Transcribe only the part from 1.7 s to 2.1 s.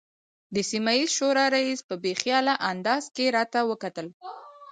په